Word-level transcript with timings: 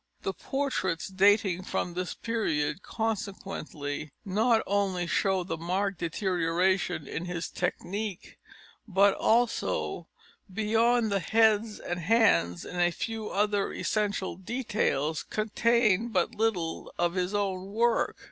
The 0.23 0.33
portraits 0.33 1.07
dating 1.09 1.61
from 1.65 1.93
this 1.93 2.15
period 2.15 2.81
consequently 2.81 4.09
not 4.25 4.63
only 4.65 5.05
show 5.05 5.43
the 5.43 5.59
marked 5.59 5.99
deterioration 5.99 7.07
in 7.07 7.25
his 7.25 7.49
technique, 7.49 8.39
but 8.87 9.13
also, 9.13 10.07
beyond 10.51 11.11
the 11.11 11.19
heads 11.19 11.79
and 11.79 11.99
hands 11.99 12.65
and 12.65 12.81
a 12.81 12.89
few 12.89 13.29
other 13.29 13.71
essential 13.73 14.37
details, 14.37 15.21
contained 15.21 16.13
but 16.13 16.33
little 16.33 16.91
of 16.97 17.13
his 17.13 17.35
own 17.35 17.67
work. 17.71 18.17